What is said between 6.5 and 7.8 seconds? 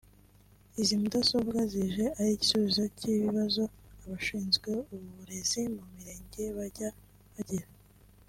bajyaga bagira